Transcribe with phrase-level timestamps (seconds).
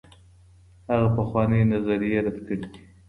[0.91, 2.69] هغه پخوانۍ نظريې رد کړي دي.